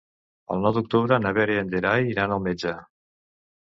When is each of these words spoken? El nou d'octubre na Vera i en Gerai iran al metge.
El 0.55 0.63
nou 0.67 0.73
d'octubre 0.77 1.19
na 1.25 1.33
Vera 1.39 1.57
i 1.57 1.61
en 1.65 1.69
Gerai 1.75 2.09
iran 2.15 2.35
al 2.37 2.43
metge. 2.47 2.77